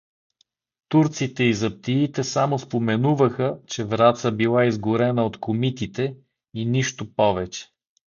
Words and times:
Турците 0.93 1.43
и 1.43 1.53
заптиите 1.53 2.23
само 2.23 2.59
споменуваха, 2.59 3.59
че 3.67 3.83
Враца 3.85 4.31
била 4.31 4.65
изгорена 4.65 5.25
от 5.25 5.39
комитите, 5.39 6.15
и 6.53 6.65
нищо 6.65 7.13
повече. 7.15 7.65